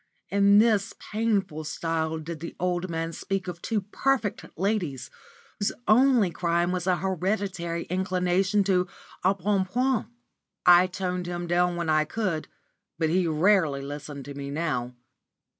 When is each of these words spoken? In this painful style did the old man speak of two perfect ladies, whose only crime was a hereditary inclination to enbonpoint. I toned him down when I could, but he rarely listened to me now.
In 0.29 0.57
this 0.57 0.95
painful 0.99 1.63
style 1.63 2.17
did 2.17 2.39
the 2.39 2.55
old 2.59 2.89
man 2.89 3.13
speak 3.13 3.47
of 3.47 3.61
two 3.61 3.81
perfect 3.81 4.43
ladies, 4.57 5.11
whose 5.59 5.71
only 5.87 6.31
crime 6.31 6.71
was 6.71 6.87
a 6.87 6.95
hereditary 6.95 7.83
inclination 7.83 8.63
to 8.63 8.87
enbonpoint. 9.23 10.07
I 10.65 10.87
toned 10.87 11.27
him 11.27 11.45
down 11.45 11.75
when 11.75 11.87
I 11.87 12.05
could, 12.05 12.47
but 12.97 13.09
he 13.11 13.27
rarely 13.27 13.83
listened 13.83 14.25
to 14.25 14.33
me 14.33 14.49
now. 14.49 14.95